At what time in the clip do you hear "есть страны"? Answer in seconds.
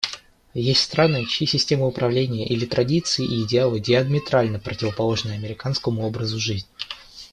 0.55-1.27